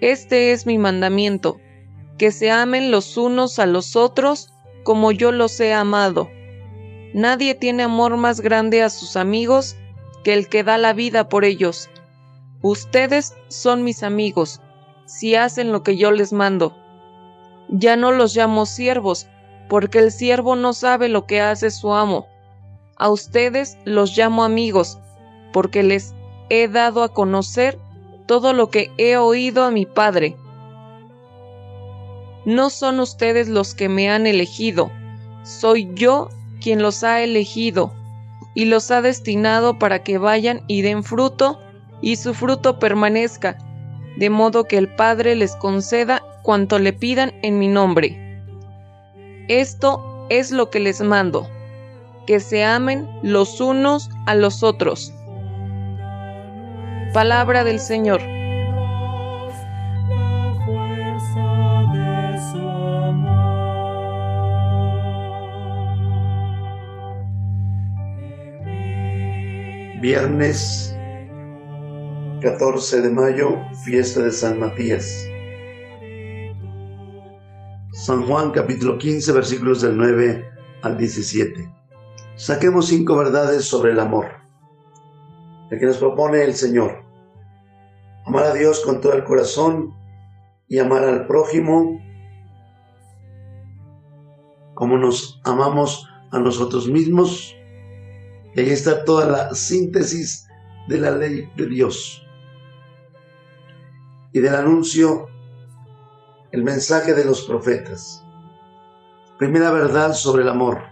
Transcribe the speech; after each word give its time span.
Este 0.00 0.52
es 0.52 0.64
mi 0.64 0.78
mandamiento, 0.78 1.58
que 2.18 2.30
se 2.30 2.50
amen 2.50 2.90
los 2.90 3.16
unos 3.16 3.58
a 3.58 3.66
los 3.66 3.96
otros 3.96 4.52
como 4.84 5.10
yo 5.10 5.32
los 5.32 5.58
he 5.58 5.74
amado. 5.74 6.30
Nadie 7.14 7.54
tiene 7.54 7.82
amor 7.82 8.16
más 8.16 8.40
grande 8.40 8.82
a 8.82 8.90
sus 8.90 9.16
amigos 9.16 9.76
que 10.22 10.34
el 10.34 10.48
que 10.48 10.62
da 10.62 10.78
la 10.78 10.92
vida 10.92 11.28
por 11.28 11.44
ellos. 11.44 11.90
Ustedes 12.62 13.34
son 13.48 13.82
mis 13.82 14.02
amigos, 14.02 14.60
si 15.06 15.34
hacen 15.34 15.72
lo 15.72 15.82
que 15.82 15.96
yo 15.96 16.12
les 16.12 16.32
mando. 16.32 16.76
Ya 17.68 17.96
no 17.96 18.12
los 18.12 18.36
llamo 18.36 18.66
siervos, 18.66 19.26
porque 19.68 19.98
el 19.98 20.12
siervo 20.12 20.54
no 20.54 20.74
sabe 20.74 21.08
lo 21.08 21.26
que 21.26 21.40
hace 21.40 21.70
su 21.70 21.92
amo. 21.92 22.26
A 22.96 23.10
ustedes 23.10 23.78
los 23.84 24.16
llamo 24.16 24.44
amigos, 24.44 24.98
porque 25.52 25.82
les 25.82 26.14
he 26.50 26.68
dado 26.68 27.02
a 27.02 27.12
conocer 27.12 27.78
todo 28.28 28.52
lo 28.52 28.70
que 28.70 28.92
he 28.98 29.16
oído 29.16 29.64
a 29.64 29.70
mi 29.70 29.86
Padre. 29.86 30.36
No 32.44 32.68
son 32.68 33.00
ustedes 33.00 33.48
los 33.48 33.74
que 33.74 33.88
me 33.88 34.10
han 34.10 34.26
elegido, 34.26 34.92
soy 35.42 35.90
yo 35.94 36.28
quien 36.60 36.82
los 36.82 37.02
ha 37.02 37.22
elegido 37.22 37.92
y 38.54 38.66
los 38.66 38.90
ha 38.90 39.00
destinado 39.00 39.78
para 39.78 40.02
que 40.02 40.18
vayan 40.18 40.62
y 40.66 40.82
den 40.82 41.02
fruto, 41.02 41.58
y 42.02 42.16
su 42.16 42.34
fruto 42.34 42.78
permanezca, 42.78 43.56
de 44.16 44.30
modo 44.30 44.64
que 44.64 44.76
el 44.76 44.94
Padre 44.94 45.34
les 45.34 45.56
conceda 45.56 46.22
cuanto 46.42 46.78
le 46.78 46.92
pidan 46.92 47.32
en 47.42 47.58
mi 47.58 47.68
nombre. 47.68 48.42
Esto 49.48 50.26
es 50.28 50.50
lo 50.50 50.70
que 50.70 50.80
les 50.80 51.00
mando, 51.00 51.48
que 52.26 52.40
se 52.40 52.62
amen 52.62 53.08
los 53.22 53.60
unos 53.60 54.10
a 54.26 54.34
los 54.34 54.62
otros. 54.62 55.14
Palabra 57.12 57.64
del 57.64 57.80
Señor. 57.80 58.20
Viernes 70.02 70.94
14 72.42 73.00
de 73.00 73.10
mayo, 73.10 73.56
fiesta 73.84 74.20
de 74.20 74.30
San 74.30 74.60
Matías. 74.60 75.26
San 77.92 78.26
Juan 78.26 78.50
capítulo 78.50 78.98
15 78.98 79.32
versículos 79.32 79.80
del 79.80 79.96
9 79.96 80.44
al 80.82 80.98
17. 80.98 81.72
Saquemos 82.36 82.88
cinco 82.88 83.16
verdades 83.16 83.64
sobre 83.64 83.92
el 83.92 84.00
amor, 84.00 84.26
el 85.70 85.78
que 85.78 85.86
nos 85.86 85.98
propone 85.98 86.42
el 86.42 86.54
Señor. 86.54 87.04
Amar 88.26 88.44
a 88.44 88.54
Dios 88.54 88.80
con 88.80 89.00
todo 89.00 89.14
el 89.14 89.24
corazón 89.24 89.94
y 90.68 90.78
amar 90.78 91.04
al 91.04 91.26
prójimo 91.26 92.00
como 94.74 94.96
nos 94.96 95.40
amamos 95.44 96.08
a 96.30 96.38
nosotros 96.38 96.88
mismos. 96.88 97.52
Y 98.54 98.60
ahí 98.60 98.70
está 98.70 99.04
toda 99.04 99.26
la 99.26 99.54
síntesis 99.54 100.46
de 100.88 100.98
la 100.98 101.10
ley 101.10 101.50
de 101.56 101.66
Dios 101.66 102.24
y 104.32 104.40
del 104.40 104.54
anuncio 104.54 105.28
el 106.52 106.62
mensaje 106.62 107.12
de 107.14 107.24
los 107.24 107.42
profetas. 107.42 108.24
Primera 109.38 109.70
verdad 109.70 110.14
sobre 110.14 110.42
el 110.42 110.48
amor. 110.48 110.82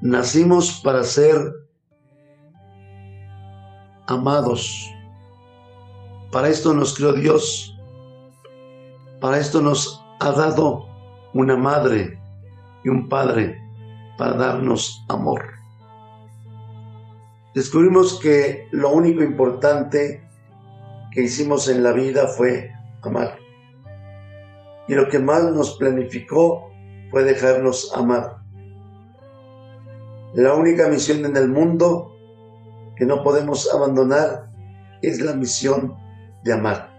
Nacimos 0.00 0.80
para 0.82 1.04
ser 1.04 1.38
amados. 4.08 4.92
Para 6.32 6.48
esto 6.48 6.74
nos 6.74 6.94
creó 6.96 7.12
Dios. 7.12 7.78
Para 9.20 9.38
esto 9.38 9.62
nos 9.62 10.04
ha 10.20 10.32
dado 10.32 10.88
una 11.34 11.56
madre 11.56 12.20
y 12.84 12.88
un 12.88 13.08
padre 13.08 13.56
para 14.16 14.32
darnos 14.32 15.04
amor. 15.08 15.44
Descubrimos 17.54 18.18
que 18.18 18.68
lo 18.72 18.90
único 18.90 19.22
importante 19.22 20.22
que 21.12 21.22
hicimos 21.22 21.68
en 21.68 21.82
la 21.82 21.92
vida 21.92 22.26
fue 22.26 22.72
amar 23.02 23.38
y 24.88 24.94
lo 24.94 25.08
que 25.08 25.18
más 25.18 25.44
nos 25.52 25.76
planificó 25.76 26.70
fue 27.10 27.22
dejarnos 27.22 27.92
amar. 27.94 28.38
La 30.34 30.54
única 30.54 30.88
misión 30.88 31.24
en 31.24 31.36
el 31.36 31.48
mundo 31.48 32.17
que 32.98 33.06
no 33.06 33.22
podemos 33.22 33.72
abandonar 33.72 34.50
es 35.00 35.20
la 35.20 35.32
misión 35.32 35.96
de 36.42 36.52
amar. 36.52 36.90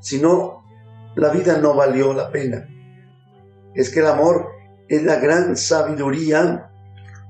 Si 0.00 0.20
no, 0.20 0.64
la 1.16 1.30
vida 1.30 1.58
no 1.58 1.74
valió 1.74 2.14
la 2.14 2.30
pena. 2.30 2.68
Es 3.74 3.90
que 3.90 4.00
el 4.00 4.06
amor 4.06 4.48
es 4.88 5.02
la 5.02 5.16
gran 5.16 5.56
sabiduría 5.56 6.70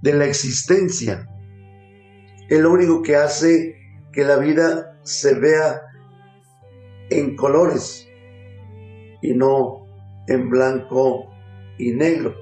de 0.00 0.14
la 0.14 0.26
existencia. 0.26 1.26
Es 2.48 2.60
lo 2.60 2.70
único 2.70 3.02
que 3.02 3.16
hace 3.16 3.74
que 4.12 4.24
la 4.24 4.36
vida 4.36 4.96
se 5.02 5.34
vea 5.34 5.82
en 7.10 7.34
colores, 7.34 8.06
y 9.22 9.34
no 9.34 9.86
en 10.28 10.48
blanco 10.50 11.30
y 11.78 11.92
negro. 11.92 12.34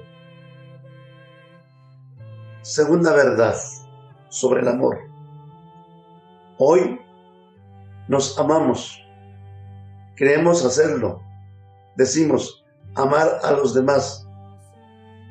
Segunda 2.61 3.13
verdad 3.13 3.55
sobre 4.29 4.61
el 4.61 4.67
amor. 4.67 4.99
Hoy 6.57 6.99
nos 8.07 8.37
amamos, 8.39 9.01
queremos 10.15 10.65
hacerlo, 10.65 11.21
decimos 11.95 12.65
amar 12.95 13.39
a 13.43 13.51
los 13.51 13.73
demás, 13.73 14.27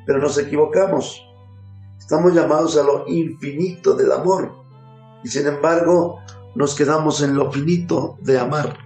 pero 0.05 0.19
nos 0.19 0.37
equivocamos. 0.37 1.21
Estamos 1.97 2.33
llamados 2.33 2.77
a 2.77 2.83
lo 2.83 3.05
infinito 3.07 3.93
del 3.93 4.11
amor. 4.11 4.55
Y 5.23 5.27
sin 5.27 5.47
embargo 5.47 6.19
nos 6.55 6.73
quedamos 6.75 7.21
en 7.21 7.35
lo 7.35 7.51
finito 7.51 8.17
de 8.21 8.39
amar. 8.39 8.77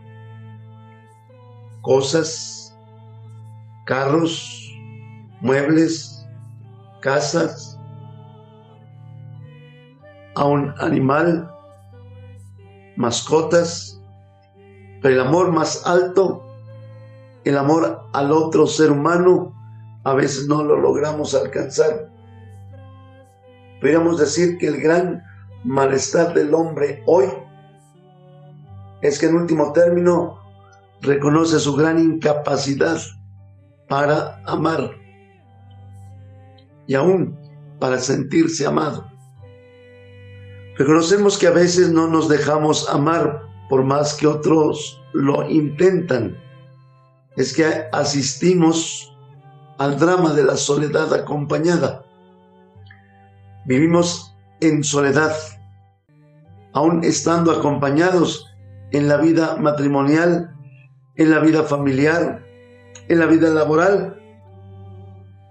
Cosas, 1.82 2.76
carros, 3.86 4.74
muebles, 5.42 6.26
casas, 7.02 7.80
a 10.42 10.46
un 10.46 10.74
animal, 10.80 11.56
mascotas, 12.96 14.02
pero 15.00 15.14
el 15.14 15.28
amor 15.28 15.52
más 15.52 15.86
alto, 15.86 16.44
el 17.44 17.60
amor 17.60 18.08
al 18.12 18.32
otro 18.32 18.66
ser 18.66 18.92
humano, 18.92 19.54
a 20.04 20.16
veces 20.16 20.48
no 20.48 20.64
lo 20.64 20.78
logramos 20.78 21.36
alcanzar. 21.36 22.10
Podríamos 23.80 24.18
decir 24.18 24.58
que 24.58 24.66
el 24.66 24.82
gran 24.82 25.24
malestar 25.64 26.34
del 26.34 26.56
hombre 26.56 27.04
hoy 27.06 27.26
es 29.04 29.20
que 29.20 29.28
en 29.28 29.36
último 29.36 29.74
término 29.74 30.40
reconoce 31.02 31.60
su 31.60 31.76
gran 31.76 32.00
incapacidad 32.00 32.98
para 33.88 34.42
amar 34.48 34.90
y 36.88 36.96
aún 36.96 37.38
para 37.80 38.00
sentirse 38.00 38.66
amado. 38.66 39.11
Reconocemos 40.82 41.38
que 41.38 41.46
a 41.46 41.52
veces 41.52 41.92
no 41.92 42.08
nos 42.08 42.28
dejamos 42.28 42.90
amar 42.90 43.44
por 43.70 43.84
más 43.84 44.16
que 44.16 44.26
otros 44.26 45.00
lo 45.14 45.48
intentan. 45.48 46.36
Es 47.38 47.54
que 47.54 47.86
asistimos 47.94 49.16
al 49.78 50.00
drama 50.00 50.34
de 50.34 50.44
la 50.44 50.58
soledad 50.58 51.14
acompañada. 51.14 52.04
Vivimos 53.68 54.36
en 54.60 54.84
soledad, 54.84 55.36
aún 56.74 57.04
estando 57.04 57.52
acompañados 57.52 58.48
en 58.92 59.08
la 59.08 59.18
vida 59.18 59.58
matrimonial 59.58 60.52
en 61.16 61.30
la 61.30 61.38
vida 61.38 61.62
familiar, 61.62 62.44
en 63.08 63.20
la 63.20 63.28
vida 63.28 63.50
laboral. 63.50 64.20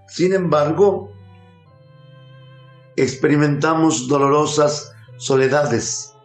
Sin 0.09 0.33
embargo, 0.33 1.09
experimentamos 2.97 4.09
dolorosas 4.09 4.91
soledades. 5.21 6.15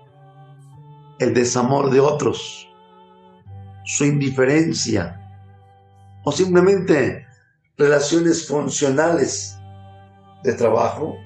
el 1.19 1.32
desamor 1.32 1.90
de 1.90 2.00
otros, 2.00 2.69
su 3.84 4.04
indiferencia 4.04 5.19
o 6.25 6.32
simplemente 6.32 7.26
relaciones 7.78 8.46
funcionales 8.46 9.56
de 10.44 10.52
trabajo, 10.52 11.16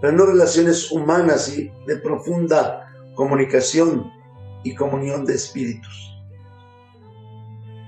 pero 0.00 0.12
no 0.16 0.26
relaciones 0.26 0.90
humanas 0.90 1.48
y 1.48 1.70
de 1.86 1.96
profunda 1.98 2.88
comunicación 3.14 4.10
y 4.64 4.74
comunión 4.74 5.24
de 5.24 5.34
espíritus. 5.34 6.16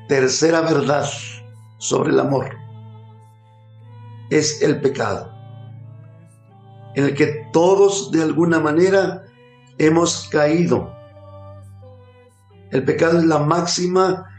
Tercera 0.06 0.61
verdad 0.61 1.09
sobre 1.79 2.11
el 2.11 2.20
amor 2.20 2.50
es 4.31 4.62
el 4.62 4.81
pecado, 4.81 5.34
en 6.94 7.05
el 7.05 7.14
que 7.14 7.49
todos 7.52 8.11
de 8.11 8.23
alguna 8.23 8.61
manera 8.61 9.25
hemos 9.79 10.29
caído. 10.29 10.93
El 12.70 12.85
pecado 12.85 13.19
es 13.19 13.25
la 13.25 13.38
máxima 13.38 14.31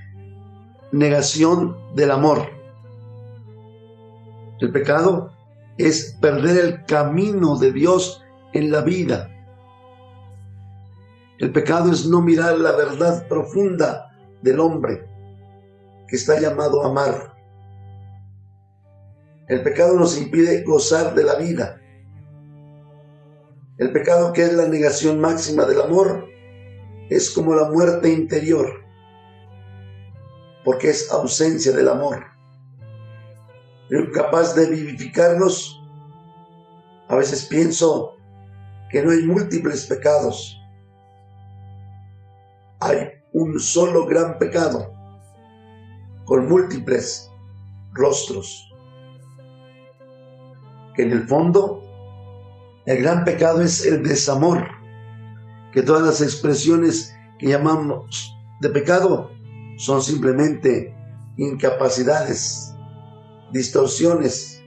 negación 0.92 1.78
del 1.96 2.12
amor. 2.12 2.50
El 4.60 4.72
pecado 4.72 5.32
es 5.78 6.18
perder 6.22 6.64
el 6.64 6.86
camino 6.86 7.58
de 7.58 7.72
Dios 7.72 8.24
en 8.54 8.72
la 8.72 8.82
vida. 8.82 9.30
El 11.40 11.52
pecado 11.52 11.92
es 11.92 12.06
no 12.06 12.22
mirar 12.22 12.58
la 12.58 12.72
verdad 12.72 13.28
profunda 13.28 14.12
del 14.42 14.60
hombre 14.62 15.06
que 16.08 16.16
está 16.16 16.40
llamado 16.40 16.84
a 16.84 16.88
amar. 16.88 17.36
El 19.48 19.62
pecado 19.62 19.96
nos 20.00 20.18
impide 20.18 20.64
gozar 20.64 21.14
de 21.14 21.24
la 21.24 21.36
vida. 21.36 21.82
El 23.78 23.92
pecado 23.92 24.32
que 24.32 24.44
es 24.44 24.54
la 24.54 24.68
negación 24.68 25.20
máxima 25.20 25.66
del 25.66 25.82
amor 25.82 26.30
es 27.10 27.30
como 27.30 27.54
la 27.56 27.70
muerte 27.70 28.10
interior, 28.10 28.86
porque 30.64 30.90
es 30.90 31.12
ausencia 31.12 31.74
del 31.74 31.90
amor. 31.90 32.24
Incapaz 33.92 34.56
de 34.56 34.70
vivificarnos, 34.70 35.84
a 37.10 37.16
veces 37.18 37.46
pienso 37.46 38.16
que 38.90 39.04
no 39.04 39.12
hay 39.12 39.24
múltiples 39.24 39.86
pecados. 39.88 40.58
Hay 42.80 43.10
un 43.34 43.60
solo 43.60 44.06
gran 44.06 44.40
pecado 44.40 44.90
con 46.24 46.48
múltiples 46.48 47.30
rostros. 47.92 48.74
Que 50.96 51.04
en 51.04 51.12
el 51.12 51.28
fondo 51.28 51.85
el 52.86 53.02
gran 53.02 53.24
pecado 53.24 53.62
es 53.62 53.86
el 53.86 54.04
desamor, 54.04 54.68
que 55.72 55.82
todas 55.82 56.04
las 56.04 56.22
expresiones 56.22 57.16
que 57.40 57.48
llamamos 57.48 58.36
de 58.62 58.70
pecado 58.70 59.32
son 59.78 60.02
simplemente 60.02 60.96
incapacidades, 61.38 62.74
distorsiones 63.52 64.64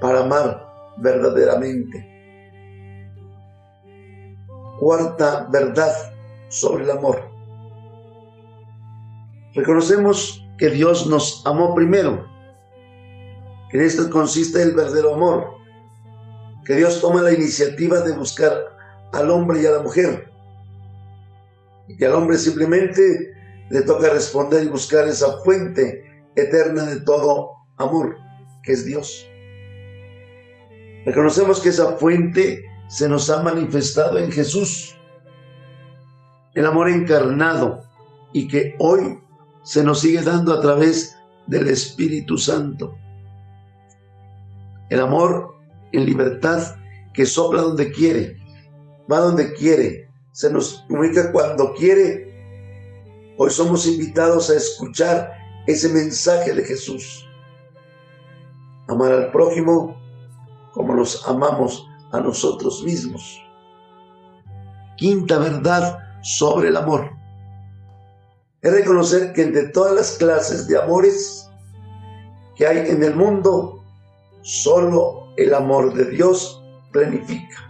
para 0.00 0.24
amar 0.24 0.66
verdaderamente. 0.98 2.12
Cuarta 4.80 5.48
verdad 5.50 5.92
sobre 6.48 6.84
el 6.84 6.90
amor. 6.90 7.22
Reconocemos 9.54 10.44
que 10.58 10.70
Dios 10.70 11.06
nos 11.06 11.42
amó 11.46 11.74
primero, 11.74 12.26
que 13.70 13.78
en 13.78 13.84
esto 13.84 14.10
consiste 14.10 14.62
el 14.62 14.74
verdadero 14.74 15.14
amor, 15.14 15.55
que 16.66 16.74
Dios 16.74 17.00
toma 17.00 17.22
la 17.22 17.32
iniciativa 17.32 18.00
de 18.00 18.12
buscar 18.12 18.52
al 19.12 19.30
hombre 19.30 19.62
y 19.62 19.66
a 19.66 19.70
la 19.70 19.82
mujer, 19.82 20.28
y 21.86 21.96
que 21.96 22.06
al 22.06 22.14
hombre 22.14 22.36
simplemente 22.36 23.32
le 23.70 23.82
toca 23.82 24.10
responder 24.10 24.64
y 24.64 24.68
buscar 24.68 25.06
esa 25.06 25.38
fuente 25.38 26.04
eterna 26.34 26.84
de 26.84 27.00
todo 27.00 27.52
amor, 27.76 28.16
que 28.64 28.72
es 28.72 28.84
Dios. 28.84 29.28
Reconocemos 31.04 31.60
que 31.60 31.68
esa 31.68 31.96
fuente 31.98 32.64
se 32.88 33.08
nos 33.08 33.30
ha 33.30 33.42
manifestado 33.42 34.18
en 34.18 34.32
Jesús, 34.32 34.96
el 36.54 36.66
amor 36.66 36.90
encarnado, 36.90 37.84
y 38.32 38.48
que 38.48 38.74
hoy 38.80 39.20
se 39.62 39.84
nos 39.84 40.00
sigue 40.00 40.20
dando 40.20 40.52
a 40.52 40.60
través 40.60 41.16
del 41.46 41.68
Espíritu 41.68 42.36
Santo. 42.38 42.98
El 44.90 45.00
amor 45.00 45.55
en 45.96 46.06
libertad 46.06 46.76
que 47.12 47.26
sopla 47.26 47.62
donde 47.62 47.90
quiere, 47.92 48.36
va 49.10 49.20
donde 49.20 49.54
quiere, 49.54 50.10
se 50.32 50.52
nos 50.52 50.84
comunica 50.88 51.32
cuando 51.32 51.72
quiere. 51.74 52.26
Hoy 53.38 53.50
somos 53.50 53.86
invitados 53.86 54.50
a 54.50 54.56
escuchar 54.56 55.32
ese 55.66 55.88
mensaje 55.88 56.52
de 56.52 56.64
Jesús. 56.64 57.26
Amar 58.88 59.12
al 59.12 59.32
prójimo 59.32 59.96
como 60.72 60.94
nos 60.94 61.26
amamos 61.26 61.86
a 62.12 62.20
nosotros 62.20 62.82
mismos. 62.84 63.42
Quinta 64.96 65.38
verdad 65.38 65.98
sobre 66.22 66.68
el 66.68 66.76
amor 66.76 67.16
es 68.66 68.72
reconocer 68.72 69.32
que 69.32 69.42
entre 69.42 69.68
todas 69.68 69.94
las 69.94 70.12
clases 70.18 70.66
de 70.66 70.76
amores 70.76 71.48
que 72.56 72.66
hay 72.66 72.90
en 72.90 73.02
el 73.02 73.14
mundo, 73.14 73.84
solo 74.46 75.32
el 75.36 75.52
amor 75.52 75.92
de 75.92 76.04
Dios 76.04 76.62
planifica. 76.92 77.68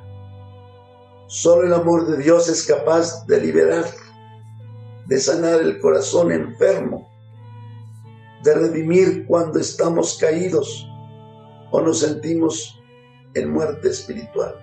Solo 1.27 1.67
el 1.67 1.73
amor 1.73 2.07
de 2.07 2.19
Dios 2.19 2.51
es 2.51 2.67
capaz 2.67 3.27
de 3.27 3.41
liberar, 3.41 3.87
de 5.07 5.19
sanar 5.19 5.63
el 5.63 5.81
corazón 5.81 6.31
enfermo, 6.31 7.09
de 8.45 8.55
redimir 8.55 9.25
cuando 9.27 9.59
estamos 9.59 10.19
caídos 10.19 10.87
o 11.71 11.81
nos 11.81 12.01
sentimos 12.01 12.79
en 13.33 13.55
muerte 13.55 13.89
espiritual. 13.89 14.55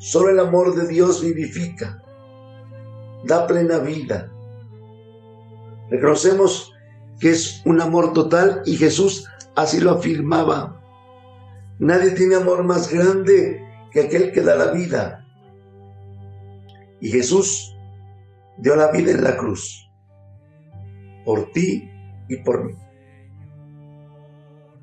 Solo 0.00 0.30
el 0.30 0.40
amor 0.40 0.74
de 0.74 0.88
Dios 0.88 1.22
vivifica, 1.22 2.02
da 3.26 3.46
plena 3.46 3.78
vida. 3.78 4.28
Reconocemos 5.88 6.72
que 7.20 7.30
es 7.30 7.62
un 7.64 7.80
amor 7.80 8.12
total 8.12 8.62
y 8.64 8.76
Jesús 8.76 9.28
así 9.54 9.78
lo 9.78 9.92
afirmaba. 9.92 10.80
Nadie 11.78 12.12
tiene 12.12 12.36
amor 12.36 12.64
más 12.64 12.92
grande 12.92 13.62
que 13.92 14.00
aquel 14.00 14.32
que 14.32 14.40
da 14.40 14.56
la 14.56 14.72
vida. 14.72 15.26
Y 17.00 17.10
Jesús 17.10 17.74
dio 18.58 18.76
la 18.76 18.90
vida 18.90 19.12
en 19.12 19.24
la 19.24 19.36
cruz, 19.36 19.88
por 21.24 21.50
ti 21.52 21.90
y 22.28 22.36
por 22.38 22.64
mí. 22.64 22.74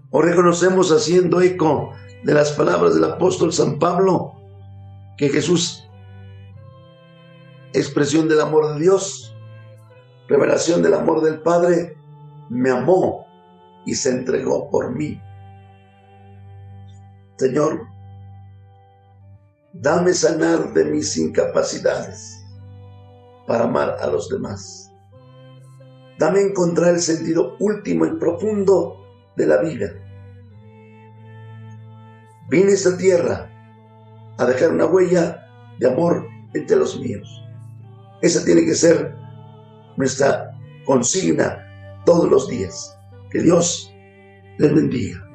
Hoy 0.09 0.29
reconocemos 0.29 0.91
haciendo 0.91 1.41
eco 1.41 1.91
de 2.23 2.33
las 2.33 2.51
palabras 2.51 2.95
del 2.95 3.03
apóstol 3.03 3.51
San 3.53 3.77
Pablo 3.77 4.33
que 5.17 5.29
Jesús 5.29 5.87
expresión 7.73 8.27
del 8.27 8.41
amor 8.41 8.73
de 8.73 8.81
Dios, 8.81 9.35
revelación 10.27 10.81
del 10.81 10.93
amor 10.93 11.21
del 11.21 11.41
Padre, 11.41 11.97
me 12.49 12.69
amó 12.69 13.25
y 13.85 13.95
se 13.95 14.09
entregó 14.09 14.69
por 14.69 14.95
mí. 14.95 15.21
Señor, 17.37 17.87
dame 19.73 20.13
sanar 20.13 20.73
de 20.73 20.85
mis 20.85 21.17
incapacidades 21.17 22.43
para 23.45 23.65
amar 23.65 23.97
a 24.01 24.07
los 24.07 24.29
demás. 24.29 24.91
Dame 26.19 26.41
encontrar 26.41 26.95
el 26.95 26.99
sentido 26.99 27.55
último 27.59 28.05
y 28.05 28.17
profundo 28.17 28.97
de 29.35 29.45
la 29.45 29.61
vida. 29.61 29.87
Vine 32.49 32.71
a 32.71 32.73
esta 32.73 32.97
tierra 32.97 33.49
a 34.37 34.45
dejar 34.45 34.71
una 34.71 34.85
huella 34.85 35.45
de 35.79 35.87
amor 35.87 36.27
entre 36.53 36.75
los 36.75 36.99
míos. 36.99 37.43
Esa 38.21 38.43
tiene 38.43 38.65
que 38.65 38.73
ser 38.73 39.15
nuestra 39.95 40.57
consigna 40.85 41.66
todos 42.07 42.31
los 42.31 42.47
días. 42.47 42.97
Que 43.29 43.41
Dios 43.41 43.93
les 44.57 44.73
bendiga. 44.73 45.26